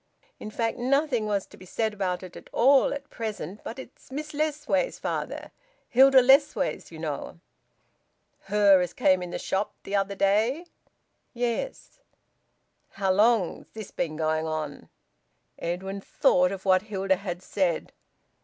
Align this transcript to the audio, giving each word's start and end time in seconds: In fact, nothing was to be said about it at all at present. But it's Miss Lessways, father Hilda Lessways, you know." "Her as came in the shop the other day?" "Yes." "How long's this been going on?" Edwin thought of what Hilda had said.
In 0.39 0.49
fact, 0.49 0.79
nothing 0.79 1.27
was 1.27 1.45
to 1.45 1.57
be 1.57 1.65
said 1.67 1.93
about 1.93 2.23
it 2.23 2.35
at 2.35 2.49
all 2.51 2.91
at 2.91 3.11
present. 3.11 3.63
But 3.63 3.77
it's 3.77 4.11
Miss 4.11 4.31
Lessways, 4.33 4.97
father 4.99 5.51
Hilda 5.89 6.23
Lessways, 6.23 6.89
you 6.89 6.97
know." 6.97 7.39
"Her 8.45 8.81
as 8.81 8.93
came 8.93 9.21
in 9.21 9.29
the 9.29 9.37
shop 9.37 9.75
the 9.83 9.95
other 9.95 10.15
day?" 10.15 10.65
"Yes." 11.35 11.99
"How 12.93 13.11
long's 13.11 13.69
this 13.75 13.91
been 13.91 14.15
going 14.15 14.47
on?" 14.47 14.89
Edwin 15.59 16.01
thought 16.01 16.51
of 16.51 16.65
what 16.65 16.81
Hilda 16.81 17.17
had 17.17 17.43
said. 17.43 17.93